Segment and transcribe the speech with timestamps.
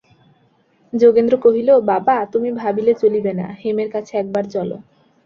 [0.93, 4.77] যোগেন্দ্র কহিল, বাবা, তুমি ভাবিলে চলিবে না, হেমের কাছে একবার চলো।